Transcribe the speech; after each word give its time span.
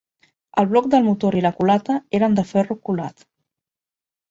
El 0.61 0.69
bloc 0.71 0.87
del 0.93 1.05
motor 1.07 1.37
i 1.41 1.43
la 1.47 1.51
culata 1.59 1.99
eren 2.21 2.41
de 2.41 2.47
ferro 2.55 2.81
colat. 2.91 3.29